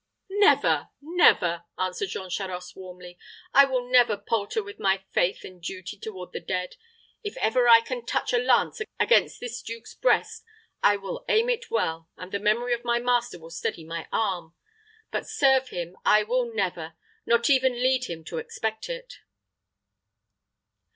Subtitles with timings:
[0.39, 3.19] "Never, never!" answered Jean Charost, warmly;
[3.53, 6.75] "I will never palter with my faith and duty toward the dead.
[7.21, 10.43] If ever I can couch a lance against this duke's breast,
[10.81, 14.55] I will aim it well, and the memory of my master will steady my arm;
[15.11, 16.95] but serve him I will never,
[17.27, 19.17] nor even lead him to expect it."